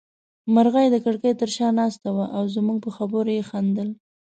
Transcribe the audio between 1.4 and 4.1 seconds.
تر شا ناسته وه او زموږ په خبرو يې خندل.